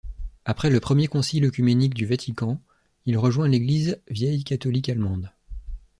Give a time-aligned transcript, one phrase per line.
[0.45, 2.59] Après le premier concile œcuménique du Vatican,
[3.05, 5.29] il rejoint l'Église vieille-catholique allemande.